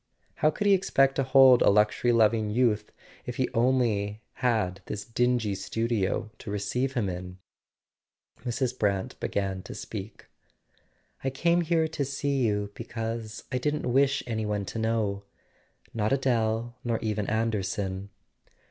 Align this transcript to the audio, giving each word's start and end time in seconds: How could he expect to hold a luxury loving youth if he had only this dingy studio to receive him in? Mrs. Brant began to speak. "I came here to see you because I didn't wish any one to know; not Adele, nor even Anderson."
How 0.37 0.49
could 0.49 0.65
he 0.65 0.73
expect 0.73 1.13
to 1.17 1.23
hold 1.23 1.61
a 1.61 1.69
luxury 1.69 2.11
loving 2.11 2.49
youth 2.49 2.91
if 3.27 3.35
he 3.35 3.43
had 3.43 3.49
only 3.53 4.23
this 4.87 5.05
dingy 5.05 5.53
studio 5.53 6.31
to 6.39 6.49
receive 6.49 6.93
him 6.93 7.07
in? 7.07 7.37
Mrs. 8.43 8.79
Brant 8.79 9.19
began 9.19 9.61
to 9.61 9.75
speak. 9.75 10.25
"I 11.23 11.29
came 11.29 11.61
here 11.61 11.87
to 11.89 12.03
see 12.03 12.37
you 12.41 12.71
because 12.73 13.43
I 13.51 13.59
didn't 13.59 13.93
wish 13.93 14.23
any 14.25 14.43
one 14.47 14.65
to 14.65 14.79
know; 14.79 15.21
not 15.93 16.11
Adele, 16.11 16.75
nor 16.83 16.97
even 17.01 17.27
Anderson." 17.27 18.09